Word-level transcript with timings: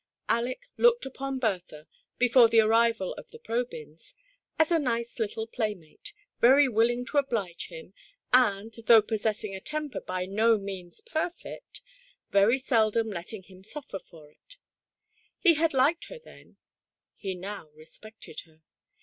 Aleck 0.27 0.63
had 0.75 0.81
looked 0.83 1.05
upon 1.05 1.37
Bertha, 1.37 1.85
before 2.17 2.49
the 2.49 2.59
arrival 2.59 3.13
of 3.19 3.29
the 3.29 3.37
Probyns, 3.37 4.15
as 4.57 4.71
a 4.71 4.79
nice 4.79 5.19
little 5.19 5.45
playmate, 5.45 6.11
very 6.39 6.67
willing 6.67 7.05
to 7.05 7.19
oblige 7.19 7.67
him, 7.67 7.93
and, 8.33 8.73
though 8.87 9.03
possessing 9.03 9.53
a 9.53 9.59
temper 9.61 10.01
by 10.01 10.25
no 10.25 10.57
means 10.57 11.01
per 11.01 11.29
fect, 11.29 11.83
very 12.31 12.57
seldom 12.57 13.11
letting 13.11 13.43
him 13.43 13.61
suflfer 13.61 14.01
from 14.03 14.29
it. 14.31 14.57
He 15.37 15.53
had 15.53 15.71
liked 15.71 16.05
her 16.05 16.17
then, 16.17 16.57
he 17.15 17.35
now 17.35 17.69
respected 17.75 18.39
her. 18.47 18.63